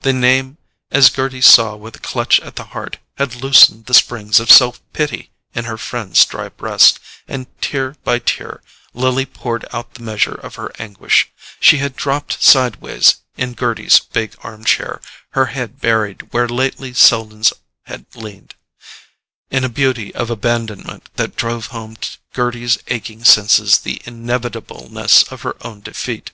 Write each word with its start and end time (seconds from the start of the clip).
The 0.00 0.14
name, 0.14 0.56
as 0.90 1.10
Gerty 1.10 1.42
saw 1.42 1.76
with 1.76 1.96
a 1.96 2.00
clutch 2.00 2.40
at 2.40 2.56
the 2.56 2.64
heart, 2.72 2.96
had 3.18 3.34
loosened 3.34 3.84
the 3.84 3.92
springs 3.92 4.40
of 4.40 4.50
self 4.50 4.80
pity 4.94 5.32
in 5.54 5.66
her 5.66 5.76
friend's 5.76 6.24
dry 6.24 6.48
breast, 6.48 6.98
and 7.28 7.46
tear 7.60 7.94
by 8.02 8.20
tear 8.20 8.62
Lily 8.94 9.26
poured 9.26 9.66
out 9.70 9.92
the 9.92 10.02
measure 10.02 10.32
of 10.34 10.54
her 10.54 10.72
anguish. 10.78 11.28
She 11.60 11.76
had 11.76 11.94
dropped 11.94 12.42
sideways 12.42 13.16
in 13.36 13.52
Gerty's 13.54 13.98
big 14.00 14.34
arm 14.42 14.64
chair, 14.64 14.98
her 15.32 15.44
head 15.52 15.78
buried 15.78 16.32
where 16.32 16.48
lately 16.48 16.94
Selden's 16.94 17.52
had 17.84 18.06
leaned, 18.14 18.54
in 19.50 19.62
a 19.62 19.68
beauty 19.68 20.14
of 20.14 20.30
abandonment 20.30 21.10
that 21.16 21.36
drove 21.36 21.66
home 21.66 21.96
to 21.96 22.16
Gerty's 22.32 22.78
aching 22.86 23.24
senses 23.24 23.80
the 23.80 24.00
inevitableness 24.06 25.24
of 25.24 25.42
her 25.42 25.56
own 25.60 25.82
defeat. 25.82 26.30